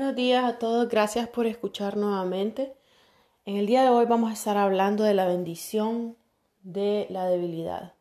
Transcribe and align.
Buenos 0.00 0.16
días 0.16 0.46
a 0.46 0.58
todos, 0.58 0.88
gracias 0.88 1.28
por 1.28 1.44
escuchar 1.44 1.98
nuevamente. 1.98 2.74
En 3.44 3.56
el 3.56 3.66
día 3.66 3.82
de 3.82 3.90
hoy 3.90 4.06
vamos 4.06 4.30
a 4.30 4.32
estar 4.32 4.56
hablando 4.56 5.04
de 5.04 5.12
la 5.12 5.26
bendición 5.26 6.16
de 6.62 7.06
la 7.10 7.26
debilidad. 7.26 7.92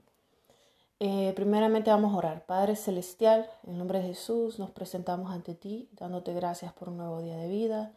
Eh, 1.02 1.34
primeramente 1.36 1.92
vamos 1.92 2.14
a 2.14 2.18
orar. 2.18 2.46
Padre 2.46 2.78
Celestial, 2.78 3.50
en 3.68 3.78
nombre 3.78 4.00
de 4.00 4.08
Jesús 4.08 4.60
nos 4.60 4.72
presentamos 4.72 5.34
ante 5.34 5.56
ti, 5.56 5.90
dándote 5.92 6.34
gracias 6.34 6.72
por 6.72 6.88
un 6.88 6.96
nuevo 7.00 7.22
día 7.22 7.36
de 7.36 7.50
vida. 7.50 7.92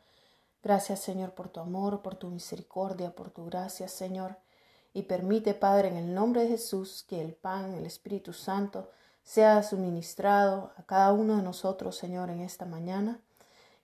Gracias 0.64 0.98
Señor 0.98 1.30
por 1.30 1.48
tu 1.48 1.60
amor, 1.60 2.02
por 2.02 2.16
tu 2.16 2.26
misericordia, 2.26 3.14
por 3.14 3.30
tu 3.30 3.44
gracia 3.44 3.86
Señor. 3.86 4.34
Y 4.92 5.02
permite 5.02 5.54
Padre 5.54 5.86
en 5.86 5.96
el 5.96 6.12
nombre 6.12 6.42
de 6.42 6.48
Jesús 6.48 7.04
que 7.08 7.20
el 7.20 7.34
pan, 7.34 7.74
el 7.74 7.86
Espíritu 7.86 8.32
Santo, 8.32 8.90
sea 9.22 9.62
suministrado 9.62 10.72
a 10.76 10.82
cada 10.82 11.12
uno 11.12 11.36
de 11.36 11.44
nosotros 11.44 11.94
Señor 11.94 12.30
en 12.30 12.40
esta 12.40 12.66
mañana 12.66 13.20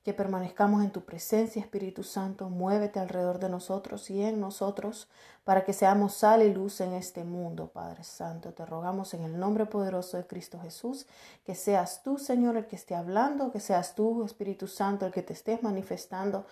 que 0.05 0.15
permanezcamos 0.15 0.83
en 0.85 0.91
tu 0.91 1.05
presencia, 1.05 1.61
Espíritu 1.61 2.03
Santo, 2.03 2.49
muévete 2.49 2.99
alrededor 2.99 3.39
de 3.39 3.49
nosotros 3.49 4.09
y 4.11 4.23
en 4.23 4.41
nosotros 4.41 5.09
para 5.45 5.65
que 5.65 5.73
seamos 5.73 6.15
sal 6.15 6.43
y 6.43 6.53
luz 6.53 6.81
en 6.81 6.93
este 6.93 7.25
mundo, 7.25 7.69
Padre 7.69 8.05
Santo. 8.05 8.53
Te 8.53 8.65
rogamos 8.67 9.15
en 9.15 9.23
el 9.23 9.39
nombre 9.39 9.67
poderoso 9.67 10.17
de 10.17 10.27
Cristo 10.27 10.61
Jesús, 10.61 11.07
que 11.45 11.55
seas 11.55 12.03
tú, 12.03 12.19
Señor, 12.19 12.57
el 12.57 12.67
que 12.67 12.77
esté 12.77 12.95
hablando, 12.95 13.51
que 13.51 13.61
seas 13.61 13.95
tú, 13.95 14.25
Espíritu 14.25 14.67
Santo, 14.67 15.07
el 15.07 15.13
que 15.13 15.23
te 15.23 15.33
estés 15.33 15.63
manifestando. 15.63 16.47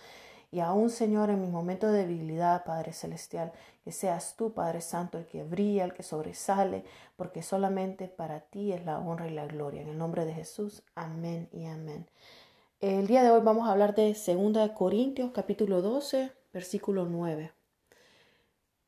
Y 0.49 0.61
aún, 0.61 0.89
Señor, 0.89 1.29
en 1.29 1.41
mi 1.41 1.47
momento 1.47 1.87
de 1.87 1.99
debilidad, 1.99 2.63
Padre 2.63 2.93
Celestial, 2.93 3.51
que 3.83 3.91
seas 3.91 4.35
tú, 4.37 4.53
Padre 4.53 4.81
Santo, 4.81 5.17
el 5.17 5.25
que 5.25 5.43
brilla, 5.43 5.83
el 5.83 5.93
que 5.93 6.03
sobresale, 6.03 6.85
porque 7.17 7.43
solamente 7.43 8.07
para 8.07 8.39
ti 8.39 8.71
es 8.71 8.85
la 8.85 8.99
honra 8.99 9.27
y 9.27 9.31
la 9.31 9.45
gloria. 9.45 9.81
En 9.81 9.89
el 9.89 9.97
nombre 9.97 10.25
de 10.25 10.33
Jesús, 10.33 10.83
amén 10.95 11.49
y 11.51 11.65
amén. 11.65 12.07
El 12.79 13.07
día 13.07 13.23
de 13.23 13.31
hoy 13.31 13.41
vamos 13.43 13.67
a 13.67 13.71
hablar 13.71 13.95
de 13.95 14.13
2 14.13 14.71
Corintios 14.75 15.31
capítulo 15.31 15.81
12, 15.81 16.31
versículo 16.53 17.05
9. 17.05 17.51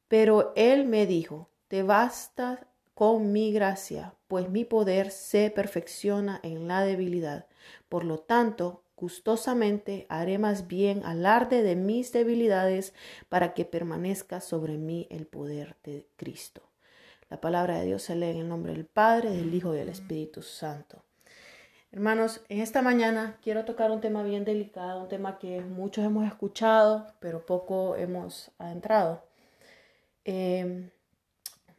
Pero 0.08 0.54
él 0.56 0.86
me 0.86 1.08
dijo, 1.08 1.50
te 1.68 1.81
basta 1.81 2.68
con 2.94 3.31
mi 3.31 3.52
gracia, 3.52 4.14
pues 4.28 4.48
mi 4.48 4.64
poder 4.64 5.09
se 5.09 5.50
perfecciona 5.50 6.40
en 6.44 6.68
la 6.68 6.84
debilidad. 6.84 7.48
Por 7.90 8.04
lo 8.04 8.20
tanto, 8.20 8.84
gustosamente 8.96 10.06
haré 10.08 10.38
más 10.38 10.68
bien 10.68 11.03
alarde 11.03 11.64
de 11.64 11.76
mis 11.76 12.12
debilidades 12.12 12.94
para 13.28 13.56
que 13.56 13.66
permanezca 13.66 14.40
sobre 14.40 14.78
mí 14.78 15.08
el 15.09 15.26
poder 15.26 15.78
de 15.84 16.06
Cristo. 16.16 16.62
La 17.28 17.42
palabra 17.42 17.80
de 17.80 17.88
Dios 17.88 18.03
se 18.03 18.16
lee 18.16 18.30
en 18.30 18.38
el 18.38 18.50
nombre 18.50 18.74
del 18.74 18.86
Padre, 18.86 19.31
del 19.31 19.52
Hijo 19.52 19.74
y 19.74 19.80
del 19.80 19.90
Espíritu 19.90 20.44
Santo. 20.44 21.09
Hermanos, 21.92 22.42
en 22.50 22.62
esta 22.62 22.84
mañana 22.84 23.40
quiero 23.42 23.66
tocar 23.66 23.90
un 23.90 24.00
tema 24.00 24.22
bien 24.22 24.45
delicado, 24.45 25.02
un 25.02 25.08
tema 25.09 25.40
que 25.40 25.62
muchos 25.62 26.06
hemos 26.06 26.28
escuchado, 26.28 27.08
pero 27.20 27.48
poco 27.48 27.96
hemos 27.96 28.52
adentrado. 28.59 29.23
Em, 30.23 30.92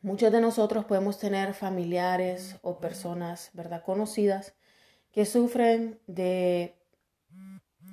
muchos 0.02 0.32
de 0.32 0.40
nosotros 0.40 0.84
podemos 0.84 1.18
tener 1.20 1.54
familiares 1.54 2.56
o 2.62 2.80
personas, 2.80 3.50
¿verdad?, 3.52 3.84
conocidas 3.84 4.54
que 5.12 5.26
sufren 5.26 6.00
de, 6.08 6.74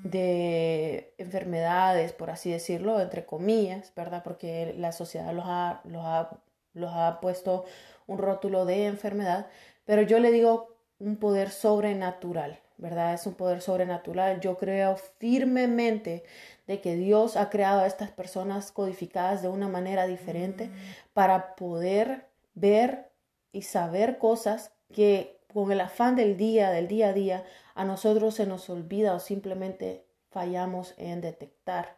de 0.03 1.13
enfermedades, 1.19 2.13
por 2.13 2.31
así 2.31 2.51
decirlo, 2.51 2.99
entre 2.99 3.27
comillas, 3.27 3.93
¿verdad?, 3.95 4.23
porque 4.23 4.73
la 4.75 4.91
sociedad 4.91 5.33
los 5.33 5.45
ha, 5.47 5.81
los 5.85 6.03
ha, 6.03 6.41
los 6.73 6.91
ha 6.95 7.19
puesto 7.21 7.65
un 8.07 8.17
rótulo 8.17 8.65
de 8.65 8.87
enfermedad, 8.87 9.47
pero 9.85 10.01
yo 10.01 10.17
le 10.19 10.31
digo 10.31 10.76
un 10.99 11.17
poder 11.17 11.49
sobrenatural, 11.51 12.59
¿verdad? 12.77 13.13
Es 13.13 13.25
un 13.27 13.35
poder 13.35 13.61
sobrenatural. 13.61 14.39
Yo 14.39 14.57
creo 14.57 14.95
firmemente 15.19 16.23
de 16.65 16.81
que 16.81 16.95
Dios 16.95 17.37
ha 17.37 17.49
creado 17.49 17.81
a 17.81 17.87
estas 17.87 18.09
personas 18.11 18.71
codificadas 18.71 19.41
de 19.41 19.47
una 19.47 19.67
manera 19.67 20.07
diferente 20.07 20.69
para 21.13 21.55
poder 21.55 22.27
ver 22.55 23.09
y 23.51 23.61
saber 23.61 24.17
cosas 24.17 24.71
que 24.93 25.39
con 25.53 25.71
el 25.71 25.81
afán 25.81 26.15
del 26.15 26.37
día, 26.37 26.71
del 26.71 26.87
día 26.87 27.09
a 27.09 27.13
día, 27.13 27.43
a 27.73 27.85
nosotros 27.85 28.35
se 28.35 28.45
nos 28.45 28.69
olvida 28.69 29.13
o 29.13 29.19
simplemente 29.19 30.05
fallamos 30.29 30.93
en 30.97 31.21
detectar. 31.21 31.95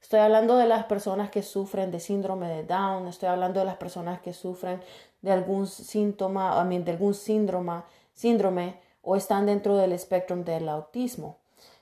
Estoy 0.00 0.20
hablando 0.20 0.56
de 0.56 0.66
las 0.66 0.84
personas 0.84 1.30
que 1.30 1.42
sufren 1.42 1.90
de 1.90 2.00
síndrome 2.00 2.48
de 2.48 2.64
Down, 2.64 3.06
estoy 3.06 3.28
hablando 3.28 3.60
de 3.60 3.66
las 3.66 3.76
personas 3.76 4.20
que 4.20 4.32
sufren 4.32 4.80
de 5.20 5.30
algún 5.30 5.66
síntoma, 5.66 6.64
de 6.64 6.90
algún 6.90 7.14
síndrome 7.14 7.82
síndrome 8.22 8.80
o 9.02 9.16
están 9.16 9.46
dentro 9.46 9.76
del 9.76 9.92
espectro 9.92 10.36
del 10.36 10.68
autismo. 10.68 11.38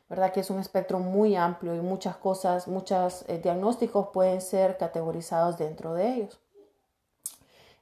¿Verdad? 0.08 0.32
Que 0.32 0.40
es 0.40 0.50
un 0.50 0.58
espectro 0.58 0.98
muy 0.98 1.36
amplio 1.36 1.72
y 1.76 1.80
muchas 1.80 2.16
cosas, 2.16 2.66
muchos 2.66 3.24
eh, 3.28 3.38
diagnósticos 3.38 4.08
pueden 4.08 4.40
ser 4.40 4.76
categorizados 4.76 5.56
dentro 5.56 5.94
de 5.94 6.14
ellos. 6.14 6.40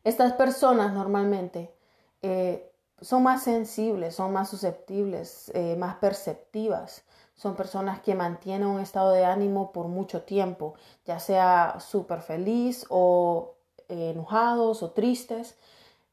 Estas 0.05 0.35
personas 0.35 0.93
normalmente 0.93 1.73
eh, 2.21 2.71
son 3.01 3.23
más 3.23 3.45
sensibles, 3.45 4.15
son 4.15 4.35
más 4.35 4.51
susceptibles, 4.51 5.51
eh, 5.55 5.77
más 5.77 5.97
perceptivas. 5.97 7.03
Son 7.35 7.55
personas 7.55 8.01
que 8.01 8.15
mantienen 8.15 8.69
un 8.69 8.81
estado 8.81 9.13
de 9.13 9.25
ánimo 9.25 9.73
por 9.73 9.87
mucho 9.87 10.23
tiempo, 10.23 10.75
ya 11.07 11.21
sea 11.21 11.77
súper 11.79 12.21
feliz 12.21 12.85
o 12.91 13.55
enojados 13.89 14.83
o 14.83 14.91
tristes 14.91 15.57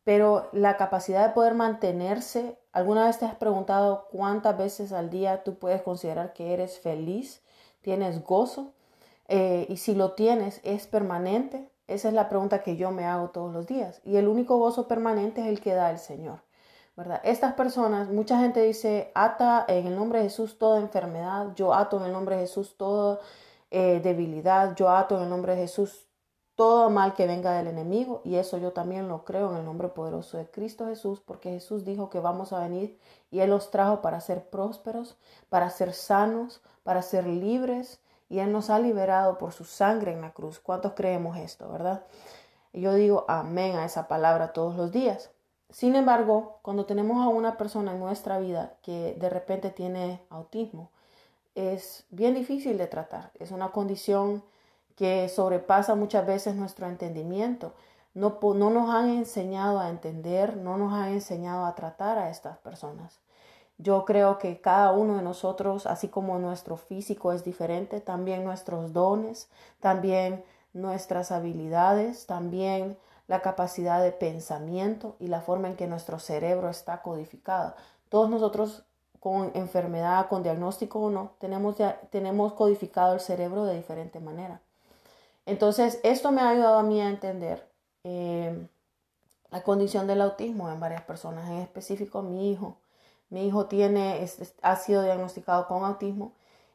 pero 0.06 0.50
la 0.54 0.78
capacidad 0.78 1.28
de 1.28 1.34
poder 1.34 1.56
mantenerse, 1.56 2.58
¿alguna 2.72 3.08
vez 3.08 3.20
te 3.20 3.26
has 3.26 3.36
preguntado 3.36 4.08
cuántas 4.12 4.56
veces 4.58 4.94
al 4.94 5.10
día 5.10 5.44
tú 5.44 5.56
puedes 5.56 5.82
considerar 5.82 6.32
que 6.32 6.54
eres 6.54 6.80
feliz, 6.80 7.42
tienes 7.82 8.24
gozo? 8.24 8.72
Eh, 9.28 9.66
y 9.68 9.78
si 9.78 9.96
lo 9.96 10.14
tienes, 10.14 10.62
¿es 10.64 10.86
permanente? 10.86 11.70
Esa 11.88 12.08
es 12.08 12.14
la 12.14 12.30
pregunta 12.30 12.62
que 12.62 12.78
yo 12.78 12.92
me 12.92 13.06
hago 13.06 13.32
todos 13.32 13.52
los 13.52 13.66
días. 13.66 14.00
Y 14.06 14.18
el 14.18 14.28
único 14.28 14.58
gozo 14.60 14.88
permanente 14.88 15.42
es 15.42 15.48
el 15.48 15.60
que 15.60 15.74
da 15.74 15.90
el 15.90 15.98
Señor. 15.98 16.40
¿verdad? 16.96 17.20
Estas 17.24 17.54
personas, 17.54 18.10
mucha 18.10 18.40
gente 18.40 18.62
dice, 18.62 19.12
ata 19.16 19.66
en 19.68 19.88
el 19.88 19.96
nombre 19.96 20.20
de 20.20 20.26
Jesús 20.26 20.60
toda 20.60 20.80
enfermedad, 20.80 21.54
yo 21.56 21.74
ato 21.74 21.98
en 21.98 22.06
el 22.06 22.12
nombre 22.12 22.36
de 22.36 22.44
Jesús 22.44 22.78
toda 22.78 23.20
eh, 23.72 24.00
debilidad, 24.02 24.76
yo 24.76 24.90
ato 24.90 25.18
en 25.18 25.24
el 25.24 25.30
nombre 25.30 25.56
de 25.56 25.64
Jesús 25.64 26.05
todo 26.56 26.90
mal 26.90 27.14
que 27.14 27.28
venga 27.28 27.52
del 27.52 27.68
enemigo 27.68 28.22
y 28.24 28.36
eso 28.36 28.58
yo 28.58 28.72
también 28.72 29.08
lo 29.08 29.26
creo 29.26 29.52
en 29.52 29.58
el 29.58 29.66
nombre 29.66 29.90
poderoso 29.90 30.38
de 30.38 30.50
Cristo 30.50 30.88
Jesús 30.88 31.20
porque 31.20 31.52
Jesús 31.52 31.84
dijo 31.84 32.10
que 32.10 32.20
vamos 32.20 32.54
a 32.54 32.60
venir 32.60 32.98
y 33.30 33.40
Él 33.40 33.50
los 33.50 33.72
trajo 33.72 34.02
para 34.02 34.22
ser 34.22 34.50
prósperos, 34.50 35.18
para 35.50 35.70
ser 35.70 35.94
sanos, 35.94 36.62
para 36.84 37.02
ser 37.02 37.28
libres 37.28 38.00
y 38.30 38.40
Él 38.40 38.52
nos 38.52 38.70
ha 38.70 38.80
liberado 38.80 39.38
por 39.38 39.52
su 39.52 39.66
sangre 39.66 40.14
en 40.14 40.22
la 40.22 40.32
cruz. 40.32 40.60
¿Cuántos 40.60 40.94
creemos 40.94 41.38
esto, 41.38 41.70
verdad? 41.70 42.04
Yo 42.74 42.94
digo 42.94 43.26
amén 43.28 43.76
a 43.76 43.86
esa 43.86 44.08
palabra 44.08 44.54
todos 44.54 44.76
los 44.76 44.92
días. 44.92 45.32
Sin 45.70 45.96
embargo, 45.96 46.60
cuando 46.62 46.86
tenemos 46.86 47.26
a 47.26 47.28
una 47.28 47.58
persona 47.58 47.92
en 47.92 48.00
nuestra 48.00 48.40
vida 48.40 48.78
que 48.82 49.16
de 49.20 49.30
repente 49.30 49.72
tiene 49.72 50.22
autismo, 50.30 50.90
es 51.54 52.06
bien 52.10 52.34
difícil 52.34 52.78
de 52.78 52.88
tratar. 52.88 53.32
Es 53.40 53.52
una 53.52 53.72
condición 53.72 54.44
que 54.96 55.28
sobrepasa 55.30 55.96
muchas 55.96 56.26
veces 56.26 56.56
nuestro 56.56 56.88
entendimiento. 56.88 57.74
No, 58.14 58.40
no 58.42 58.70
nos 58.70 58.90
han 58.90 59.10
enseñado 59.10 59.80
a 59.80 59.90
entender, 59.90 60.56
no 60.58 60.78
nos 60.78 60.94
han 60.94 61.10
enseñado 61.10 61.66
a 61.66 61.76
tratar 61.76 62.18
a 62.18 62.30
estas 62.30 62.58
personas. 62.60 63.20
Yo 63.78 64.06
creo 64.06 64.38
que 64.38 64.62
cada 64.62 64.92
uno 64.92 65.18
de 65.18 65.22
nosotros, 65.22 65.86
así 65.86 66.08
como 66.08 66.40
nuestro 66.40 66.78
físico 66.78 67.34
es 67.34 67.44
diferente, 67.44 68.00
también 68.00 68.46
nuestros 68.46 68.94
dones, 68.94 69.50
también 69.82 70.46
nuestras 70.74 71.32
habilidades, 71.32 72.26
también 72.26 72.98
la 73.28 73.42
capacidad 73.42 74.02
de 74.02 74.12
pensamiento 74.12 75.16
y 75.20 75.28
la 75.28 75.42
forma 75.42 75.68
en 75.68 75.76
que 75.76 75.88
nuestro 75.88 76.20
cerebro 76.20 76.70
está 76.70 77.02
codificado. 77.02 77.76
Todos 78.08 78.30
nosotros 78.30 78.86
con 79.20 79.52
enfermedad, 79.56 80.28
con 80.30 80.44
diagnóstico 80.44 81.00
o 81.00 81.10
no, 81.10 81.32
tenemos, 81.40 81.76
tenemos 82.12 82.54
codificado 82.54 83.16
el 83.16 83.20
cerebro 83.20 83.66
de 83.66 83.76
diferente 83.76 84.20
manera. 84.20 84.62
Entonces, 85.46 86.00
esto 86.04 86.32
me 86.32 86.42
ha 86.42 86.50
ayudado 86.50 86.80
a 86.80 86.84
mí 86.84 87.02
a 87.02 87.10
entender 87.10 87.68
eh, 88.04 88.68
la 89.52 89.64
condición 89.64 90.08
del 90.08 90.22
autismo 90.22 90.70
en 90.70 90.80
varias 90.80 91.04
personas, 91.04 91.50
en 91.50 91.58
específico 91.58 92.22
mi 92.22 92.52
hijo. 92.52 92.78
Mi 93.30 93.48
hijo 93.48 93.66
tiene, 93.66 94.28
ha 94.62 94.76
sido 94.76 95.04
diagnosticado 95.04 95.68
con 95.68 95.84
autismo 95.84 96.34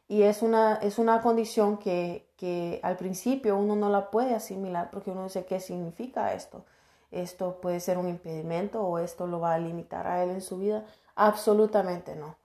y 0.08 0.22
es 0.22 0.42
una, 0.42 0.76
es 0.82 0.98
una 0.98 1.20
condición 1.20 1.78
que, 1.78 2.26
que 2.36 2.80
al 2.82 2.96
principio 2.96 3.56
uno 3.56 3.76
no 3.76 3.90
la 3.90 4.10
puede 4.10 4.34
asimilar 4.34 4.90
porque 4.90 5.10
uno 5.10 5.24
dice, 5.24 5.44
¿qué 5.44 5.60
significa 5.60 6.34
esto? 6.34 6.64
¿Esto 7.12 7.60
puede 7.60 7.80
ser 7.80 7.98
un 7.98 8.08
impedimento 8.08 8.82
o 8.82 8.98
esto 8.98 9.26
lo 9.26 9.40
va 9.40 9.54
a 9.54 9.58
limitar 9.58 10.06
a 10.06 10.22
él 10.24 10.30
en 10.30 10.42
su 10.42 10.58
vida? 10.58 10.84
Absolutamente 11.14 12.16
no. 12.16 12.36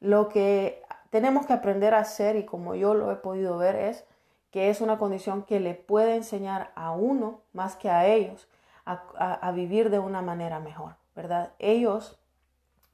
Lo 0.00 0.28
que 0.28 0.82
tenemos 1.10 1.46
que 1.46 1.52
aprender 1.52 1.94
a 1.94 2.00
hacer 2.00 2.36
y 2.36 2.44
como 2.44 2.74
yo 2.74 2.94
lo 2.94 3.10
he 3.10 3.16
podido 3.16 3.58
ver 3.58 3.74
es 3.76 4.04
que 4.50 4.70
es 4.70 4.80
una 4.80 4.98
condición 4.98 5.42
que 5.42 5.60
le 5.60 5.74
puede 5.74 6.16
enseñar 6.16 6.72
a 6.74 6.92
uno 6.92 7.42
más 7.52 7.76
que 7.76 7.90
a 7.90 8.06
ellos 8.06 8.48
a, 8.84 9.52
vivir 9.52 9.90
de 9.90 9.98
una 9.98 10.22
manera 10.22 10.60
mejor, 10.60 10.96
¿verdad? 11.14 11.52
Ellos 11.58 12.18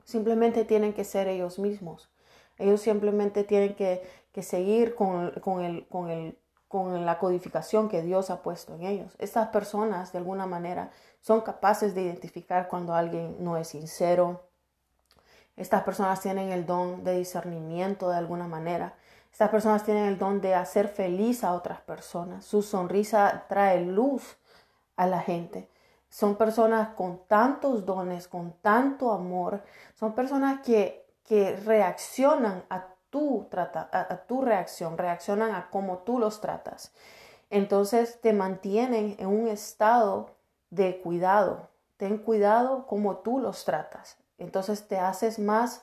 simplemente 0.04 0.64
tienen 0.64 0.92
que 0.92 1.04
ser 1.04 1.28
ellos 1.28 1.60
mismos. 1.60 2.10
Ellos 2.58 2.80
simplemente 2.80 3.44
tienen 3.44 3.74
que, 3.74 4.02
seguir 4.42 4.96
con, 4.96 5.32
el, 5.64 5.86
con, 5.88 6.10
el, 6.10 6.38
con 6.68 7.06
la 7.06 7.18
codificación 7.20 7.88
que 7.88 8.02
Dios 8.02 8.30
ha 8.30 8.42
puesto 8.42 8.74
en 8.74 8.82
ellos. 8.82 9.14
Estas 9.20 9.48
personas, 9.48 10.10
de 10.10 10.18
alguna 10.18 10.46
manera, 10.46 10.90
son 11.20 11.40
capaces 11.42 11.94
de 11.94 12.02
identificar 12.02 12.66
cuando 12.66 12.94
alguien 12.94 13.36
no 13.38 13.56
es 13.56 13.68
sincero. 13.68 14.42
Estas 15.56 15.84
personas 15.84 16.20
tienen 16.20 16.50
el 16.50 16.66
don 16.66 17.04
de 17.04 17.16
discernimiento 17.16 18.10
de 18.10 18.16
alguna 18.16 18.48
manera. 18.48 18.94
Estas 19.34 19.50
personas 19.50 19.82
tienen 19.82 20.04
el 20.04 20.16
don 20.16 20.40
de 20.40 20.54
hacer 20.54 20.86
feliz 20.86 21.42
a 21.42 21.54
otras 21.54 21.80
personas. 21.80 22.44
Su 22.44 22.62
sonrisa 22.62 23.46
trae 23.48 23.84
luz 23.84 24.36
a 24.94 25.08
la 25.08 25.18
gente. 25.18 25.68
Son 26.08 26.36
personas 26.36 26.90
con 26.90 27.26
tantos 27.26 27.84
dones, 27.84 28.28
con 28.28 28.52
tanto 28.60 29.10
amor. 29.10 29.64
Son 29.96 30.14
personas 30.14 30.60
que, 30.60 31.04
que 31.24 31.56
reaccionan 31.56 32.62
a 32.70 32.94
tu, 33.10 33.48
trata, 33.50 33.90
a, 33.92 34.18
tu 34.18 34.40
reacción, 34.40 34.96
reaccionan 34.96 35.52
a 35.52 35.68
cómo 35.68 35.98
tú 36.04 36.20
los 36.20 36.40
tratas. 36.40 36.92
Entonces 37.50 38.20
te 38.20 38.32
mantienen 38.32 39.16
en 39.18 39.26
un 39.26 39.48
estado 39.48 40.36
de 40.70 41.00
cuidado. 41.00 41.70
Ten 41.96 42.18
cuidado 42.18 42.86
cómo 42.86 43.16
tú 43.16 43.40
los 43.40 43.64
tratas. 43.64 44.16
Entonces 44.38 44.86
te 44.86 45.00
haces 45.00 45.40
más, 45.40 45.82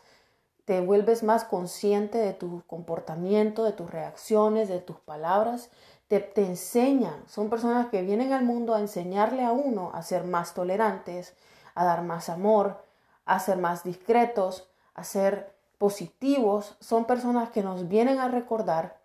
te 0.72 0.80
vuelves 0.80 1.22
más 1.22 1.44
consciente 1.44 2.18
de 2.18 2.32
tu 2.32 2.64
comportamiento, 2.66 3.66
de 3.66 3.74
tus 3.74 3.92
reacciones, 3.92 4.70
de 4.70 4.80
tus 4.80 4.96
palabras 4.96 5.70
te, 6.08 6.46
enseñan, 6.46 7.28
son 7.28 7.50
personas 7.50 7.88
que 7.88 8.02
vienen 8.02 8.32
al 8.32 8.46
mundo 8.46 8.74
a 8.74 8.80
enseñarle 8.80 9.44
a 9.44 9.52
uno 9.52 9.92
a 9.94 10.02
ser 10.02 10.24
más 10.24 10.54
tolerantes, 10.54 11.36
a 11.74 11.84
dar 11.84 12.04
más 12.04 12.30
amor, 12.30 12.86
a 13.26 13.40
ser 13.40 13.58
más 13.58 13.84
discretos, 13.84 14.70
a 14.94 15.04
ser 15.04 15.54
positivos, 15.78 16.78
son 16.80 17.06
personas 17.06 17.50
que 17.50 17.64
nos 17.64 17.90
vienen 17.90 18.20
a 18.20 18.30
recordar 18.30 19.02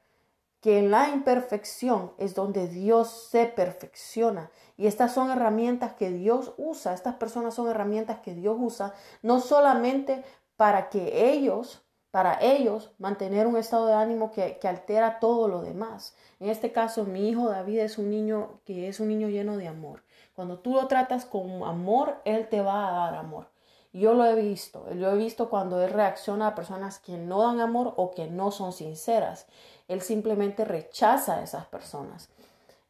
que 0.60 0.78
en 0.78 0.90
la 0.90 1.08
imperfección 1.08 2.12
es 2.18 2.34
donde 2.34 2.66
Dios 2.66 3.28
se 3.30 3.46
perfecciona. 3.46 4.50
Y 4.76 4.88
estas 4.88 5.12
son 5.14 5.30
herramientas 5.30 5.94
que 5.94 6.10
Dios 6.10 6.54
usa, 6.58 6.92
estas 6.92 7.14
personas 7.14 7.54
son 7.54 7.68
herramientas 7.68 8.18
que 8.18 8.34
Dios 8.34 8.56
usa, 8.58 8.94
no 9.22 9.40
solamente 9.40 10.24
para 10.56 10.88
que 10.88 11.32
ellos 11.32 11.86
para 12.16 12.38
ellos 12.40 12.92
mantener 12.96 13.46
un 13.46 13.58
estado 13.58 13.88
de 13.88 13.92
ánimo 13.92 14.30
que, 14.30 14.58
altera 14.62 15.20
todo 15.20 15.48
lo 15.48 15.60
demás. 15.60 16.16
En 16.40 16.48
este 16.48 16.72
caso, 16.72 17.04
mi 17.04 17.28
hijo 17.28 17.50
David 17.50 17.80
es 17.80 17.98
un 17.98 18.08
niño 18.08 18.60
que 18.64 18.88
es 18.88 19.00
un 19.00 19.08
niño 19.08 19.28
lleno 19.28 19.58
de 19.58 19.68
amor. 19.68 20.02
Cuando 20.34 20.58
tú 20.58 20.72
lo 20.72 20.86
tratas 20.86 21.26
con 21.26 21.62
amor, 21.62 22.22
él 22.24 22.48
te 22.48 22.62
va 22.62 22.88
a 22.88 23.10
dar 23.10 23.16
amor. 23.16 23.48
Yo 23.92 24.14
lo 24.14 24.24
he 24.24 24.34
visto, 24.34 24.90
yo 24.94 25.10
he 25.10 25.16
visto 25.18 25.50
cuando 25.50 25.82
él 25.82 25.90
reacciona 25.90 26.46
a 26.46 26.54
personas 26.54 26.98
que 26.98 27.18
no 27.18 27.42
dan 27.42 27.60
amor 27.60 27.92
o 27.98 28.12
que 28.12 28.28
no 28.28 28.50
son 28.50 28.72
sinceras. 28.72 29.46
Él 29.86 30.00
simplemente 30.00 30.64
rechaza 30.64 31.34
a 31.36 31.42
esas 31.42 31.66
personas. 31.66 32.30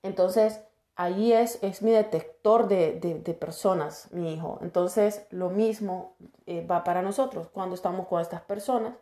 Entonces, 0.04 0.60
ahí 0.96 1.32
es, 1.32 1.58
es 1.62 1.82
mi 1.82 1.92
detector 1.92 2.68
de, 2.68 3.36
personas, 3.38 4.08
mi 4.12 4.34
hijo. 4.34 4.58
Entonces, 4.62 5.26
lo 5.30 5.50
mismo 5.50 6.14
eh, 6.46 6.66
va 6.66 6.84
para 6.84 7.02
nosotros. 7.02 7.48
Cuando 7.52 7.74
estamos 7.74 8.06
con 8.06 8.20
estas 8.20 8.42
personas, 8.42 8.94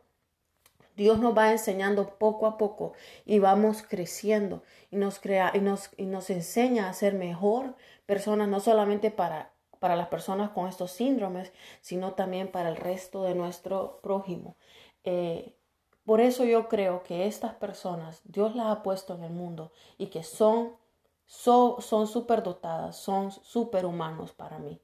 Dios 0.97 1.19
nos 1.19 1.37
va 1.37 1.51
enseñando 1.51 2.19
poco 2.19 2.47
a 2.47 2.57
poco 2.57 2.93
y 3.25 3.39
vamos 3.41 3.83
creciendo 3.83 4.63
y 4.91 4.97
nos, 4.97 5.19
crea, 5.19 5.51
y 5.55 5.61
nos, 5.61 5.91
y 5.97 6.07
nos 6.07 6.31
enseña 6.31 6.89
a 6.89 6.93
ser 6.95 7.15
mejor 7.15 7.75
personas, 8.07 8.49
no 8.49 8.61
solamente 8.61 9.11
para, 9.11 9.51
para 9.81 9.97
las 9.97 10.09
personas 10.09 10.51
con 10.51 10.69
estos 10.69 10.93
síndromes, 10.93 11.53
sino 11.81 12.13
también 12.13 12.49
para 12.49 12.69
el 12.69 12.77
resto 12.77 13.25
de 13.25 13.35
nuestro 13.35 13.99
prójimo. 14.03 14.57
Eh, 15.05 15.57
por 16.05 16.21
eso 16.21 16.45
yo 16.45 16.69
creo 16.69 17.03
que 17.03 17.27
estas 17.27 17.55
personas 17.55 18.21
Dios 18.25 18.55
las 18.55 18.67
ha 18.67 18.83
puesto 18.83 19.15
en 19.15 19.25
el 19.25 19.33
mundo 19.33 19.73
y 19.99 20.07
que 20.09 20.23
son, 20.23 20.77
son, 21.27 21.81
son 21.83 22.07
superdotadas, 22.07 22.97
son 22.97 23.31
superhumanos 23.31 24.33
para 24.33 24.59
mí. 24.59 24.81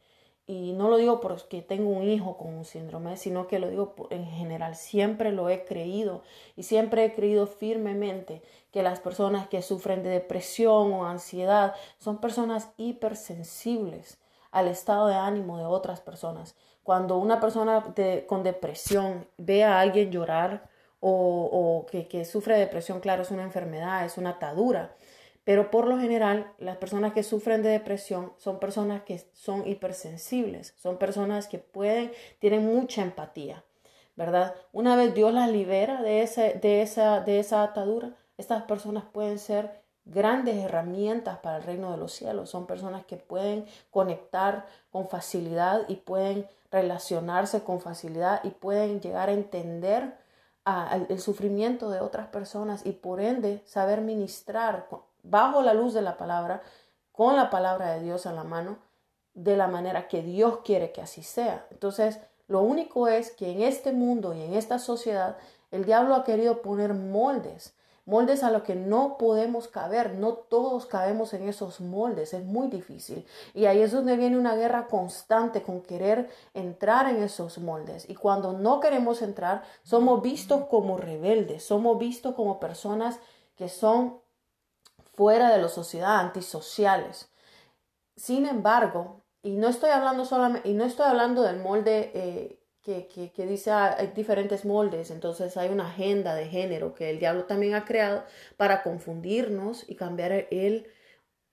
Y 0.47 0.73
no 0.73 0.89
lo 0.89 0.97
digo 0.97 1.21
porque 1.21 1.63
tengo 1.63 1.91
un 1.91 2.03
hijo 2.03 2.37
con 2.37 2.53
un 2.55 2.65
síndrome, 2.65 3.17
sino 3.17 3.47
que 3.47 3.61
lo 3.61 3.69
digo 3.71 3.95
en 4.11 4.27
general. 4.27 4.75
Siempre 4.75 5.31
lo 5.31 5.49
he 5.49 5.65
creído 5.65 6.25
y 6.57 6.65
siempre 6.65 7.05
he 7.05 7.15
creído 7.15 7.47
firmemente 7.47 8.43
que 8.73 8.83
las 8.83 8.99
personas 8.99 9.47
que 9.47 9.63
sufren 9.63 10.03
de 10.03 10.11
depresión 10.11 10.93
o 10.93 11.07
ansiedad 11.07 11.75
son 11.99 12.19
personas 12.19 12.73
hipersensibles 12.79 14.19
al 14.51 14.67
estado 14.67 15.07
de 15.07 15.15
ánimo 15.15 15.57
de 15.57 15.67
otras 15.67 16.01
personas. 16.01 16.57
Cuando 16.83 17.19
una 17.19 17.39
persona 17.39 17.95
con 18.27 18.43
depresión 18.43 19.29
ve 19.37 19.63
a 19.63 19.79
alguien 19.79 20.11
llorar 20.11 20.69
o, 20.99 21.87
que, 21.89 22.25
sufre 22.25 22.55
de 22.55 22.61
depresión, 22.61 22.99
claro, 22.99 23.23
es 23.23 23.31
una 23.31 23.45
enfermedad, 23.45 24.05
es 24.05 24.19
una 24.19 24.31
atadura 24.31 24.97
pero 25.45 25.71
por 25.71 25.87
lo 25.87 25.99
general, 25.99 26.53
las 26.59 26.77
personas 26.77 27.13
que 27.13 27.23
sufren 27.23 27.63
de 27.63 27.71
depresión 27.71 28.33
son 28.37 28.59
personas 28.59 29.03
que 29.03 29.19
son 29.33 29.67
hipersensibles, 29.67 30.75
son 30.77 30.99
personas 30.99 31.49
que 31.49 31.59
pueden, 31.59 32.13
tienen 32.39 32.67
mucha 32.67 33.03
empatía, 33.03 33.65
¿verdad? 34.17 34.55
Una 34.73 34.97
vez 34.97 35.15
Dios 35.15 35.33
las 35.33 35.51
libera 35.51 36.03
de, 36.03 36.23
ese, 36.23 36.55
de, 36.55 36.83
esa, 36.83 37.21
de 37.21 37.41
esa 37.41 37.63
atadura, 37.63 38.15
estas 38.37 38.63
personas 38.65 39.05
pueden 39.13 39.39
ser 39.39 39.81
grandes 40.05 40.57
herramientas 40.57 41.39
para 41.39 41.59
el 41.59 41.63
reino 41.63 41.91
de 41.93 41.99
los 41.99 42.13
cielos. 42.13 42.51
Son 42.51 42.67
personas 42.67 43.05
que 43.05 43.17
pueden 43.17 43.67
conectar 43.91 44.67
con 44.91 45.09
facilidad 45.09 45.83
y 45.89 45.97
pueden 45.97 46.47
relacionarse 46.71 47.63
con 47.63 47.81
facilidad 47.81 48.43
y 48.45 48.51
pueden 48.51 49.01
llegar 49.01 49.29
a 49.29 49.33
entender 49.33 50.17
el 51.09 51.21
sufrimiento 51.21 51.91
de 51.91 52.01
otras 52.01 52.29
personas 52.29 52.87
y 52.87 52.93
por 52.93 53.21
ende 53.21 53.63
saber 53.65 54.03
ministrar 54.03 54.87
bajo 55.23 55.63
la 55.63 55.75
luz 55.75 55.95
de 55.95 56.03
la 56.03 56.17
palabra, 56.17 56.63
con 57.13 57.37
la 57.37 57.51
palabra 57.51 57.93
de 57.93 58.03
Dios 58.03 58.27
en 58.27 58.37
la 58.37 58.45
mano, 58.45 58.79
de 59.35 59.57
la 59.57 59.69
manera 59.69 60.09
que 60.09 60.23
Dios 60.23 60.59
quiere 60.65 60.93
que 60.93 61.03
así 61.03 61.23
sea. 61.23 61.67
Entonces, 61.71 62.19
lo 62.49 62.63
único 62.63 63.09
es 63.09 63.31
que 63.31 63.53
en 63.53 63.63
este 63.63 63.93
mundo 63.93 64.35
y 64.35 64.43
en 64.43 64.55
esta 64.55 64.79
sociedad, 64.79 65.37
el 65.71 65.85
diablo 65.85 66.15
ha 66.15 66.25
querido 66.25 66.63
poner 66.63 66.95
moldes, 66.95 67.75
moldes 68.07 68.43
a 68.43 68.51
lo 68.51 68.65
que 68.65 68.75
no 68.75 69.19
podemos 69.19 69.69
caber, 69.69 70.15
no 70.15 70.33
todos 70.33 70.85
cabemos 70.87 71.33
en 71.33 71.49
esos 71.49 71.81
moldes, 71.81 72.35
es 72.35 72.45
muy 72.45 72.67
difícil. 72.67 73.25
Y 73.55 73.67
ahí 73.67 73.81
es 73.81 73.93
donde 73.93 74.17
viene 74.17 74.37
una 74.37 74.57
guerra 74.57 74.89
constante 74.89 75.63
con 75.63 75.81
querer 75.81 76.29
entrar 76.55 77.09
en 77.09 77.23
esos 77.23 77.59
moldes. 77.59 78.09
Y 78.09 78.17
cuando 78.17 78.53
no 78.53 78.81
queremos 78.81 79.23
entrar, 79.23 79.63
somos 79.85 80.23
vistos 80.23 80.67
como 80.67 80.97
rebeldes, 80.97 81.63
somos 81.65 81.99
vistos 81.99 82.35
como 82.35 82.59
personas 82.59 83.21
que 83.55 83.69
son 83.69 84.19
fuera 85.21 85.51
de 85.51 85.61
la 85.61 85.69
sociedad, 85.69 86.19
antisociales. 86.19 87.29
Sin 88.17 88.47
embargo, 88.47 89.23
y 89.43 89.51
no 89.51 89.69
estoy 89.69 89.91
hablando 89.91 90.25
solamente, 90.25 90.67
y 90.67 90.73
no 90.73 90.87
estoy 90.87 91.05
hablando 91.05 91.43
del 91.43 91.59
molde 91.59 92.11
eh, 92.15 92.59
que, 92.81 93.07
que, 93.07 93.47
dice 93.47 93.71
ah, 93.71 93.97
hay 93.99 94.07
diferentes 94.17 94.65
moldes, 94.65 95.11
entonces 95.11 95.59
hay 95.59 95.69
una 95.69 95.89
agenda 95.89 96.35
de 96.35 96.47
género 96.47 96.95
que 96.95 97.11
el 97.11 97.19
diablo 97.19 97.45
también 97.45 97.75
ha 97.75 97.85
creado 97.85 98.25
para 98.57 98.83
confundirnos 98.83 99.87
y 99.91 99.95
cambiar 99.95 100.33
el, 100.51 100.91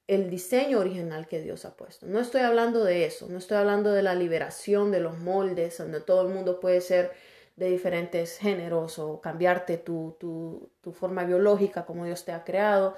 el 0.08 0.30
diseño 0.30 0.80
original 0.80 1.28
que 1.28 1.42
Dios 1.42 1.66
ha 1.66 1.76
puesto. 1.76 2.06
No 2.06 2.22
estoy 2.22 2.44
hablando 2.44 2.86
de 2.86 3.04
eso, 3.04 3.28
no 3.28 3.38
estoy 3.38 3.58
hablando 3.58 3.92
de 3.92 4.02
la 4.02 4.16
liberación 4.16 4.92
de 4.92 5.02
los 5.02 5.18
moldes, 5.20 5.78
donde 5.78 6.00
todo 6.00 6.22
el 6.22 6.34
mundo 6.34 6.62
puede 6.62 6.80
ser 6.80 7.12
de 7.58 7.72
diferentes 7.72 8.38
géneros 8.38 9.00
o 9.00 9.20
cambiarte 9.20 9.78
tu, 9.78 10.16
tu, 10.20 10.70
forma 10.94 11.26
biológica 11.26 11.86
como 11.86 12.06
Dios 12.06 12.24
te 12.24 12.32
ha 12.32 12.46
creado. 12.46 12.96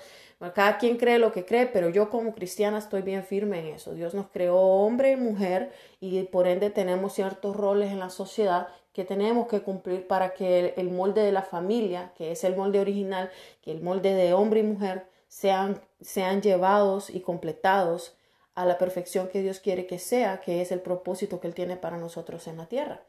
cada 0.54 0.78
quien 0.78 0.98
cree 0.98 1.18
lo 1.18 1.32
que 1.32 1.44
cree, 1.44 1.66
pero 1.66 1.90
yo 1.90 2.10
como 2.10 2.36
cristiana 2.36 2.78
estoy 2.78 3.02
bien 3.02 3.24
firme 3.24 3.60
en 3.60 3.74
eso. 3.74 3.94
Dios 3.96 4.14
nos 4.14 4.28
creó 4.28 4.58
hombre 4.58 5.14
y 5.14 5.16
mujer 5.16 5.72
y 6.00 6.22
por 6.24 6.48
ende 6.48 6.70
tenemos 6.70 7.14
ciertos 7.14 7.56
roles 7.56 7.92
en 7.92 8.00
la 8.00 8.10
sociedad 8.10 8.68
que 8.94 9.06
tenemos 9.06 9.48
que 9.48 9.62
cumplir 9.62 10.08
para 10.08 10.34
que 10.34 10.74
el, 10.76 10.92
molde 10.92 11.22
de 11.22 11.32
la 11.32 11.42
familia, 11.42 12.12
que 12.16 12.32
es 12.32 12.44
el 12.44 12.56
molde 12.56 12.80
original, 12.80 13.32
que 13.62 13.72
el 13.72 13.82
molde 13.82 14.14
de 14.14 14.34
hombre 14.34 14.60
y 14.60 14.64
mujer, 14.64 15.08
sean, 15.30 15.82
sean 16.02 16.42
llevados 16.42 17.10
y 17.10 17.22
completados 17.22 18.18
a 18.56 18.66
la 18.66 18.78
perfección 18.78 19.30
que 19.30 19.42
Dios 19.42 19.60
quiere 19.62 19.88
que 19.88 20.00
sea, 20.00 20.42
que 20.42 20.62
es 20.62 20.72
el 20.72 20.82
propósito 20.82 21.40
que 21.40 21.48
Él 21.48 21.54
tiene 21.54 21.78
para 21.78 21.98
nosotros 21.98 22.48
en 22.48 22.58
la 22.58 22.66
tierra. 22.66 23.02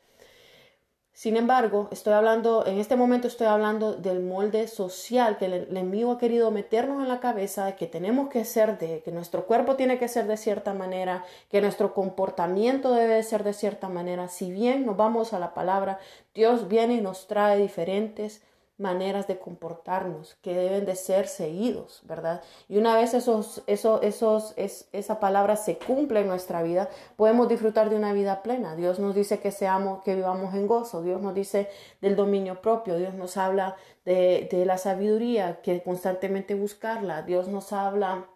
Sin 1.20 1.36
embargo, 1.36 1.88
estoy 1.90 2.14
hablando, 2.14 2.64
en 2.64 2.78
este 2.78 2.96
momento 2.96 3.28
estoy 3.28 3.46
hablando 3.46 3.92
del 3.92 4.20
molde 4.20 4.66
social 4.68 5.36
que 5.36 5.44
el, 5.44 5.52
enemigo 5.68 6.12
ha 6.12 6.18
querido 6.18 6.50
meternos 6.50 7.02
en 7.02 7.08
la 7.08 7.20
cabeza 7.20 7.66
de 7.66 7.76
que 7.76 7.86
tenemos 7.86 8.30
que 8.30 8.46
ser 8.46 8.78
de, 8.78 9.02
que 9.02 9.12
nuestro 9.12 9.44
cuerpo 9.44 9.76
tiene 9.76 9.98
que 9.98 10.08
ser 10.08 10.26
de 10.26 10.38
cierta 10.38 10.72
manera, 10.72 11.22
que 11.50 11.60
nuestro 11.60 11.92
comportamiento 11.92 12.94
debe 12.94 13.22
ser 13.22 13.44
de 13.44 13.52
cierta 13.52 13.90
manera. 13.90 14.28
Si 14.28 14.50
bien 14.50 14.86
nos 14.86 14.96
vamos 14.96 15.34
a 15.34 15.38
la 15.38 15.52
palabra, 15.52 15.98
Dios 16.34 16.68
viene 16.68 16.94
y 16.94 17.00
nos 17.02 17.26
trae 17.26 17.58
diferentes 17.58 18.40
maneras 18.80 19.26
de 19.28 19.38
comportarnos 19.38 20.36
que 20.42 20.54
deben 20.54 20.86
de 20.86 20.96
ser 20.96 21.28
seguidos, 21.28 22.00
¿verdad? 22.04 22.42
Y 22.66 22.78
una 22.78 22.96
vez 22.96 23.12
esos, 23.12 23.62
esos, 23.66 24.02
esos, 24.02 24.54
es, 24.56 24.88
esa 24.92 25.20
palabra 25.20 25.56
se 25.56 25.76
cumple 25.76 26.20
en 26.20 26.28
nuestra 26.28 26.62
vida, 26.62 26.88
podemos 27.16 27.48
disfrutar 27.48 27.90
de 27.90 27.96
una 27.96 28.14
vida 28.14 28.42
plena. 28.42 28.74
Dios 28.76 28.98
nos 28.98 29.14
dice 29.14 29.38
que 29.38 29.52
seamos, 29.52 30.02
que 30.02 30.14
vivamos 30.14 30.54
en 30.54 30.66
gozo. 30.66 31.02
Dios 31.02 31.20
nos 31.20 31.34
dice 31.34 31.68
del 32.00 32.16
dominio 32.16 32.62
propio. 32.62 32.96
Dios 32.96 33.14
nos 33.14 33.36
habla 33.36 33.76
de, 34.04 34.48
de 34.50 34.64
la 34.64 34.78
sabiduría, 34.78 35.60
que 35.60 35.82
constantemente 35.82 36.54
buscarla. 36.54 37.22
Dios 37.22 37.48
nos 37.48 37.72
habla 37.74 38.26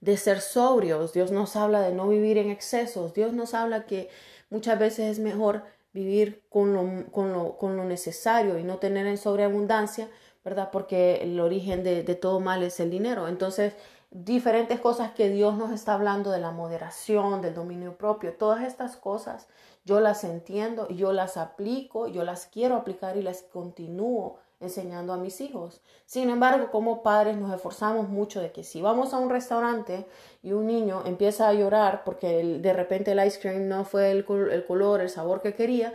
de 0.00 0.16
ser 0.16 0.40
sobrios. 0.40 1.12
Dios 1.12 1.32
nos 1.32 1.54
habla 1.54 1.82
de 1.82 1.92
no 1.92 2.08
vivir 2.08 2.38
en 2.38 2.50
excesos. 2.50 3.12
Dios 3.12 3.34
nos 3.34 3.52
habla 3.52 3.84
que 3.84 4.08
muchas 4.48 4.78
veces 4.78 5.10
es 5.12 5.18
mejor 5.18 5.64
vivir 5.92 6.44
con 6.48 6.74
lo, 6.74 7.10
con 7.10 7.32
lo, 7.32 7.56
con 7.56 7.76
lo 7.76 7.84
necesario 7.84 8.58
y 8.58 8.64
no 8.64 8.78
tener 8.78 9.06
en 9.06 9.18
sobreabundancia, 9.18 10.08
¿verdad? 10.44 10.70
Porque 10.70 11.22
el 11.22 11.38
origen 11.40 11.82
de, 11.82 12.02
de 12.02 12.14
todo 12.14 12.40
mal 12.40 12.62
es 12.62 12.80
el 12.80 12.90
dinero. 12.90 13.28
Entonces, 13.28 13.74
diferentes 14.10 14.80
cosas 14.80 15.12
que 15.12 15.28
Dios 15.28 15.56
nos 15.56 15.72
está 15.72 15.94
hablando 15.94 16.30
de 16.30 16.40
la 16.40 16.50
moderación, 16.50 17.42
del 17.42 17.54
dominio 17.54 17.96
propio, 17.96 18.34
todas 18.34 18.64
estas 18.64 18.96
cosas 18.96 19.48
yo 19.84 20.00
las 20.00 20.24
entiendo 20.24 20.88
yo 20.88 21.12
las 21.12 21.36
aplico, 21.36 22.08
yo 22.08 22.24
las 22.24 22.46
quiero 22.46 22.76
aplicar 22.76 23.16
y 23.16 23.22
las 23.22 23.42
continúo 23.42 24.38
enseñando 24.60 25.12
a 25.12 25.16
mis 25.16 25.40
hijos. 25.40 25.80
Sin 26.04 26.30
embargo, 26.30 26.70
como 26.70 27.02
padres 27.02 27.36
nos 27.36 27.54
esforzamos 27.54 28.08
mucho 28.08 28.40
de 28.40 28.52
que 28.52 28.64
si 28.64 28.82
vamos 28.82 29.14
a 29.14 29.18
un 29.18 29.30
restaurante 29.30 30.06
y 30.42 30.52
un 30.52 30.66
niño 30.66 31.02
empieza 31.06 31.48
a 31.48 31.52
llorar 31.52 32.02
porque 32.04 32.42
de 32.60 32.72
repente 32.72 33.12
el 33.12 33.24
ice 33.24 33.40
cream 33.40 33.68
no 33.68 33.84
fue 33.84 34.10
el, 34.10 34.24
color, 34.24 35.00
el 35.00 35.10
sabor 35.10 35.42
que 35.42 35.54
quería, 35.54 35.92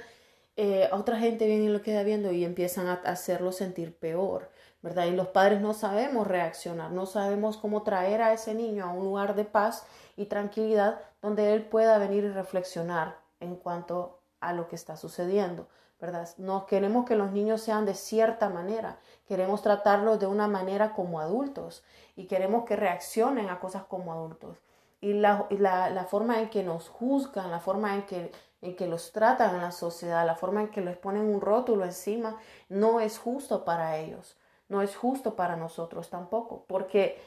eh, 0.55 0.87
otra 0.91 1.17
gente 1.17 1.47
viene 1.47 1.65
y 1.65 1.69
lo 1.69 1.81
queda 1.81 2.03
viendo 2.03 2.31
y 2.31 2.45
empiezan 2.45 2.87
a 2.87 2.93
hacerlo 3.05 3.51
sentir 3.51 3.97
peor, 3.97 4.49
¿verdad? 4.81 5.07
Y 5.07 5.11
los 5.11 5.27
padres 5.29 5.61
no 5.61 5.73
sabemos 5.73 6.27
reaccionar, 6.27 6.91
no 6.91 7.05
sabemos 7.05 7.57
cómo 7.57 7.83
traer 7.83 8.21
a 8.21 8.33
ese 8.33 8.53
niño 8.53 8.85
a 8.85 8.91
un 8.93 9.03
lugar 9.03 9.35
de 9.35 9.45
paz 9.45 9.85
y 10.15 10.25
tranquilidad 10.25 10.99
donde 11.21 11.53
él 11.53 11.65
pueda 11.65 11.97
venir 11.97 12.23
y 12.23 12.29
reflexionar 12.29 13.17
en 13.39 13.55
cuanto 13.55 14.19
a 14.39 14.53
lo 14.53 14.67
que 14.67 14.75
está 14.75 14.95
sucediendo. 14.95 15.67
¿Verdad? 16.03 16.27
No 16.35 16.65
queremos 16.65 17.05
que 17.05 17.15
los 17.15 17.31
niños 17.31 17.61
sean 17.61 17.85
de 17.85 17.95
cierta 17.95 18.49
manera, 18.49 18.97
queremos 19.25 19.61
tratarlos 19.61 20.19
de 20.19 20.27
una 20.27 20.49
manera 20.49 20.91
como 20.91 21.21
adultos 21.21 21.81
y 22.17 22.25
queremos 22.25 22.65
que 22.65 22.75
reaccionen 22.75 23.49
a 23.49 23.61
cosas 23.61 23.83
como 23.83 24.11
adultos. 24.11 24.57
Y 24.99 25.13
la, 25.13 25.47
la, 25.49 26.03
forma 26.03 26.41
en 26.41 26.49
que 26.49 26.61
nos 26.61 26.89
juzgan, 26.89 27.51
la 27.51 27.61
forma 27.61 27.95
en 27.95 28.01
que, 28.01 28.33
en 28.61 28.75
que 28.75 28.85
los 28.85 29.13
tratan 29.13 29.55
en 29.55 29.61
la 29.61 29.71
sociedad, 29.71 30.25
la 30.25 30.35
forma 30.35 30.59
en 30.63 30.71
que 30.71 30.81
les 30.81 30.97
ponen 30.97 31.23
un 31.23 31.39
rótulo 31.39 31.85
encima, 31.85 32.37
no 32.67 32.99
es 32.99 33.17
justo 33.17 33.63
para 33.63 33.97
ellos, 33.97 34.35
no 34.67 34.81
es 34.81 34.97
justo 34.97 35.37
para 35.37 35.55
nosotros 35.55 36.09
tampoco, 36.09 36.65
porque 36.67 37.17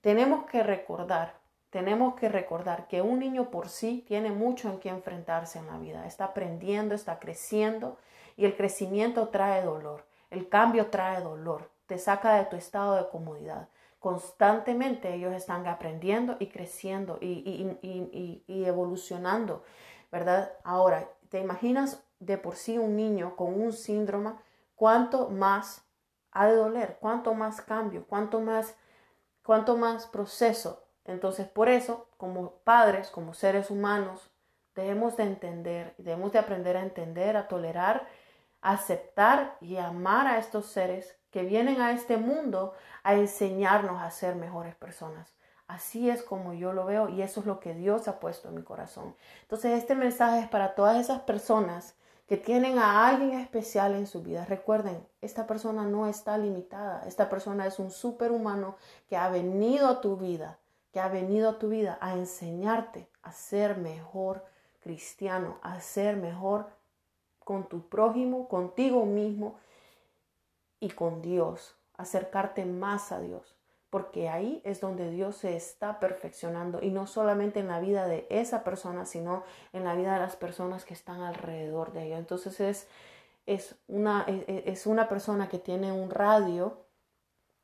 tenemos 0.00 0.46
que 0.46 0.62
recordar 0.62 1.42
tenemos 1.68 2.16
que 2.16 2.28
recordar 2.28 2.86
que 2.86 3.00
un 3.00 3.18
niño 3.18 3.50
por 3.50 3.70
sí 3.70 4.04
tiene 4.06 4.30
mucho 4.30 4.68
en 4.68 4.78
que 4.78 4.90
enfrentarse 4.90 5.58
en 5.58 5.68
la 5.68 5.78
vida. 5.78 6.06
Está 6.06 6.26
aprendiendo, 6.26 6.94
está 6.94 7.18
creciendo 7.18 7.96
y 8.36 8.44
el 8.44 8.56
crecimiento 8.56 9.28
trae 9.28 9.62
dolor, 9.62 10.04
el 10.30 10.48
cambio 10.48 10.88
trae 10.88 11.22
dolor, 11.22 11.70
te 11.86 11.98
saca 11.98 12.34
de 12.36 12.44
tu 12.46 12.56
estado 12.56 12.96
de 12.96 13.08
comodidad. 13.08 13.68
Constantemente 13.98 15.14
ellos 15.14 15.32
están 15.32 15.66
aprendiendo 15.66 16.36
y 16.40 16.48
creciendo 16.48 17.18
y, 17.20 18.48
evolucionando, 18.48 19.62
¿verdad? 20.10 20.52
Ahora, 20.64 21.08
¿te 21.28 21.38
imaginas 21.38 22.02
de 22.18 22.36
por 22.36 22.56
sí 22.56 22.78
un 22.78 22.96
niño 22.96 23.36
con 23.36 23.60
un 23.60 23.72
síndrome? 23.72 24.32
¿Cuánto 24.74 25.28
más 25.28 25.84
ha 26.32 26.46
de 26.46 26.56
doler? 26.56 26.98
¿Cuánto 27.00 27.34
más 27.34 27.60
cambio? 27.60 28.04
¿Cuánto 28.08 28.40
más, 28.40 28.74
cuánto 29.44 29.76
más 29.76 30.06
proceso? 30.06 30.82
Entonces, 31.04 31.46
por 31.46 31.68
eso, 31.68 32.08
como 32.16 32.54
padres, 32.64 33.08
como 33.08 33.34
seres 33.34 33.70
humanos, 33.70 34.30
debemos 34.74 35.16
de 35.16 35.24
entender, 35.24 35.94
debemos 35.98 36.32
de 36.32 36.38
aprender 36.38 36.76
a 36.76 36.82
entender, 36.82 37.36
a 37.36 37.48
tolerar 37.48 38.08
aceptar 38.62 39.58
y 39.60 39.76
amar 39.76 40.26
a 40.26 40.38
estos 40.38 40.66
seres 40.66 41.16
que 41.30 41.42
vienen 41.42 41.80
a 41.80 41.92
este 41.92 42.16
mundo 42.16 42.72
a 43.02 43.14
enseñarnos 43.14 44.00
a 44.00 44.10
ser 44.10 44.36
mejores 44.36 44.74
personas. 44.76 45.34
Así 45.66 46.10
es 46.10 46.22
como 46.22 46.52
yo 46.52 46.72
lo 46.72 46.84
veo 46.84 47.08
y 47.08 47.22
eso 47.22 47.40
es 47.40 47.46
lo 47.46 47.58
que 47.58 47.74
Dios 47.74 48.06
ha 48.08 48.20
puesto 48.20 48.48
en 48.48 48.54
mi 48.54 48.62
corazón. 48.62 49.16
Entonces 49.42 49.78
este 49.78 49.94
mensaje 49.94 50.40
es 50.40 50.48
para 50.48 50.74
todas 50.74 50.98
esas 50.98 51.22
personas 51.22 51.96
que 52.26 52.36
tienen 52.36 52.78
a 52.78 53.08
alguien 53.08 53.38
especial 53.38 53.94
en 53.94 54.06
su 54.06 54.22
vida. 54.22 54.44
Recuerden, 54.44 55.06
esta 55.20 55.46
persona 55.46 55.84
no 55.84 56.06
está 56.06 56.38
limitada. 56.38 57.02
Esta 57.06 57.28
persona 57.28 57.66
es 57.66 57.78
un 57.78 57.90
superhumano 57.90 58.76
que 59.08 59.16
ha 59.16 59.28
venido 59.28 59.88
a 59.88 60.00
tu 60.00 60.16
vida, 60.16 60.58
que 60.92 61.00
ha 61.00 61.08
venido 61.08 61.50
a 61.50 61.58
tu 61.58 61.68
vida 61.68 61.98
a 62.00 62.14
enseñarte 62.14 63.08
a 63.22 63.32
ser 63.32 63.76
mejor 63.76 64.44
cristiano, 64.80 65.58
a 65.62 65.80
ser 65.80 66.16
mejor 66.16 66.68
con 67.44 67.68
tu 67.68 67.88
prójimo, 67.88 68.48
contigo 68.48 69.04
mismo 69.04 69.58
y 70.80 70.90
con 70.90 71.22
Dios. 71.22 71.76
Acercarte 71.96 72.64
más 72.64 73.12
a 73.12 73.20
Dios, 73.20 73.56
porque 73.90 74.28
ahí 74.28 74.60
es 74.64 74.80
donde 74.80 75.10
Dios 75.10 75.36
se 75.36 75.56
está 75.56 76.00
perfeccionando 76.00 76.82
y 76.82 76.90
no 76.90 77.06
solamente 77.06 77.60
en 77.60 77.68
la 77.68 77.80
vida 77.80 78.06
de 78.06 78.26
esa 78.30 78.64
persona, 78.64 79.04
sino 79.06 79.44
en 79.72 79.84
la 79.84 79.94
vida 79.94 80.14
de 80.14 80.20
las 80.20 80.36
personas 80.36 80.84
que 80.84 80.94
están 80.94 81.20
alrededor 81.20 81.92
de 81.92 82.06
ella. 82.06 82.18
Entonces 82.18 82.60
es, 82.60 82.88
es, 83.46 83.76
una, 83.88 84.24
es 84.26 84.86
una 84.86 85.08
persona 85.08 85.48
que 85.48 85.58
tiene 85.58 85.92
un 85.92 86.10
radio 86.10 86.78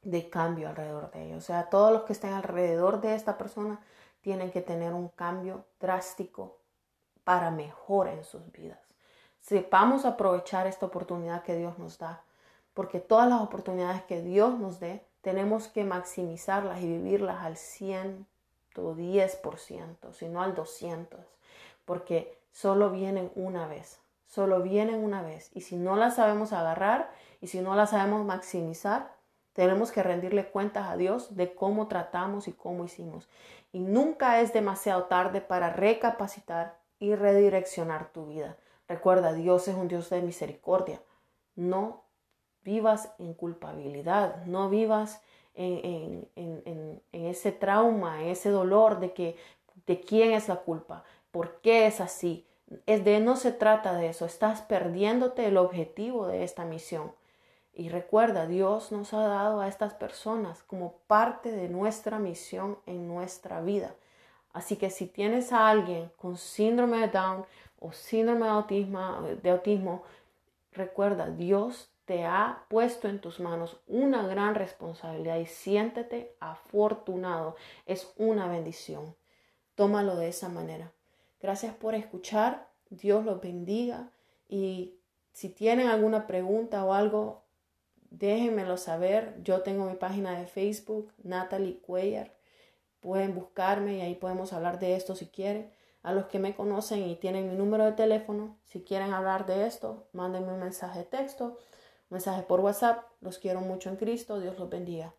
de 0.02 0.30
cambio 0.30 0.68
alrededor 0.68 1.10
de 1.10 1.24
ella. 1.24 1.36
O 1.36 1.40
sea, 1.40 1.70
todos 1.70 1.92
los 1.92 2.02
que 2.02 2.12
estén 2.12 2.32
alrededor 2.32 3.00
de 3.00 3.14
esta 3.14 3.36
persona 3.38 3.80
tienen 4.20 4.50
que 4.50 4.60
tener 4.60 4.92
un 4.92 5.08
cambio 5.08 5.64
drástico 5.80 6.58
para 7.24 7.50
mejor 7.50 8.08
en 8.08 8.24
sus 8.24 8.52
vidas 8.52 8.87
sepamos 9.48 10.04
aprovechar 10.04 10.66
esta 10.66 10.84
oportunidad 10.84 11.42
que 11.42 11.56
Dios 11.56 11.78
nos 11.78 11.98
da, 11.98 12.20
porque 12.74 13.00
todas 13.00 13.30
las 13.30 13.40
oportunidades 13.40 14.02
que 14.02 14.20
Dios 14.20 14.58
nos 14.58 14.78
dé, 14.78 15.02
tenemos 15.22 15.68
que 15.68 15.84
maximizarlas 15.84 16.82
y 16.82 16.86
vivirlas 16.86 17.42
al 17.42 17.54
110%, 17.54 20.12
sino 20.12 20.42
al 20.42 20.54
200%, 20.54 21.16
porque 21.86 22.38
solo 22.52 22.90
vienen 22.90 23.32
una 23.36 23.66
vez, 23.66 24.02
solo 24.26 24.60
vienen 24.60 25.02
una 25.02 25.22
vez, 25.22 25.50
y 25.54 25.62
si 25.62 25.76
no 25.76 25.96
las 25.96 26.16
sabemos 26.16 26.52
agarrar 26.52 27.10
y 27.40 27.46
si 27.46 27.62
no 27.62 27.74
las 27.74 27.88
sabemos 27.90 28.26
maximizar, 28.26 29.16
tenemos 29.54 29.92
que 29.92 30.02
rendirle 30.02 30.50
cuentas 30.50 30.88
a 30.88 30.98
Dios 30.98 31.36
de 31.36 31.54
cómo 31.54 31.88
tratamos 31.88 32.48
y 32.48 32.52
cómo 32.52 32.84
hicimos. 32.84 33.30
Y 33.72 33.80
nunca 33.80 34.42
es 34.42 34.52
demasiado 34.52 35.04
tarde 35.04 35.40
para 35.40 35.70
recapacitar 35.70 36.76
y 36.98 37.14
redireccionar 37.14 38.12
tu 38.12 38.26
vida. 38.26 38.58
Recuerda, 38.88 39.34
Dios 39.34 39.68
es 39.68 39.76
un 39.76 39.86
Dios 39.86 40.08
de 40.10 40.22
misericordia. 40.22 41.02
No 41.54 42.04
vivas 42.62 43.12
en 43.18 43.34
culpabilidad, 43.34 44.44
no 44.46 44.68
vivas 44.70 45.22
en, 45.54 46.28
ese 47.12 47.52
trauma, 47.52 48.22
en 48.22 48.28
ese 48.28 48.50
dolor 48.50 49.00
de 49.00 49.12
que 49.12 49.36
de 49.86 50.00
quién 50.00 50.32
es 50.32 50.48
la 50.48 50.56
culpa, 50.56 51.04
por 51.30 51.60
qué 51.60 51.86
es 51.86 52.00
así. 52.00 52.46
Es 52.86 53.04
de 53.04 53.20
no 53.20 53.36
se 53.36 53.52
trata 53.52 53.94
de 53.94 54.08
eso, 54.08 54.26
estás 54.26 54.62
perdiéndote 54.62 55.46
el 55.46 55.56
objetivo 55.56 56.26
de 56.26 56.44
esta 56.44 56.64
misión. 56.64 57.12
Y 57.72 57.88
recuerda, 57.88 58.46
Dios 58.46 58.92
nos 58.92 59.14
ha 59.14 59.26
dado 59.26 59.60
a 59.60 59.68
estas 59.68 59.94
personas 59.94 60.62
como 60.64 60.94
parte 61.06 61.52
de 61.52 61.68
nuestra 61.68 62.18
misión 62.18 62.78
en 62.86 63.08
nuestra 63.08 63.60
vida. 63.60 63.94
Así 64.52 64.76
que 64.76 64.90
si 64.90 65.06
tienes 65.06 65.52
a 65.52 65.68
alguien 65.68 66.10
con 66.16 66.36
síndrome 66.36 66.98
de 66.98 67.08
Down, 67.08 67.46
o 67.80 67.92
síndrome 67.92 68.46
de 68.46 68.52
autismo, 68.52 69.22
de 69.42 69.50
autismo, 69.50 70.02
recuerda, 70.72 71.30
Dios 71.30 71.90
te 72.08 72.24
ha 72.24 72.64
puesto 72.68 73.06
en 73.06 73.20
tus 73.20 73.38
manos 73.38 73.76
una 73.86 74.26
gran 74.26 74.54
responsabilidad 74.54 75.36
y 75.38 75.46
siéntete 75.46 76.34
afortunado. 76.40 77.54
Es 77.84 78.12
una 78.16 78.48
bendición. 78.48 79.14
Tómalo 79.74 80.16
de 80.16 80.28
esa 80.28 80.48
manera. 80.48 80.90
Gracias 81.40 81.74
por 81.74 81.94
escuchar. 81.94 82.68
Dios 82.88 83.26
los 83.26 83.42
bendiga. 83.42 84.10
Y 84.48 84.94
si 85.32 85.50
tienen 85.50 85.88
alguna 85.88 86.26
pregunta 86.26 86.82
o 86.82 86.94
algo, 86.94 87.42
déjenmelo 88.10 88.78
saber. 88.78 89.36
Yo 89.42 89.60
tengo 89.60 89.84
mi 89.84 89.96
página 89.96 90.38
de 90.38 90.46
Facebook, 90.46 91.12
Natalie 91.22 91.78
Cuellar. 91.78 92.34
Pueden 93.00 93.34
buscarme 93.34 93.98
y 93.98 94.00
ahí 94.00 94.14
podemos 94.14 94.54
hablar 94.54 94.78
de 94.78 94.96
esto 94.96 95.14
si 95.14 95.26
quieren. 95.26 95.70
A 96.02 96.12
los 96.12 96.26
que 96.26 96.38
me 96.38 96.54
conocen 96.54 97.02
y 97.02 97.16
tienen 97.16 97.48
mi 97.48 97.56
número 97.56 97.84
de 97.84 97.92
teléfono, 97.92 98.56
si 98.64 98.82
quieren 98.82 99.12
hablar 99.12 99.46
de 99.46 99.66
esto, 99.66 100.08
mándenme 100.12 100.52
un 100.52 100.60
mensaje 100.60 101.00
de 101.00 101.04
texto, 101.04 101.44
un 101.44 101.56
mensaje 102.10 102.42
por 102.42 102.60
WhatsApp. 102.60 103.04
Los 103.20 103.38
quiero 103.38 103.60
mucho 103.60 103.90
en 103.90 103.96
Cristo. 103.96 104.40
Dios 104.40 104.58
los 104.58 104.70
bendiga. 104.70 105.14